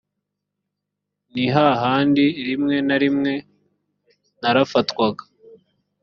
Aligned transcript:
ni 1.33 1.45
ha 1.53 1.65
handi 1.83 2.25
rimwe 2.47 2.75
na 2.87 2.95
rimwe 3.01 3.33
narafatwaga 4.41 5.23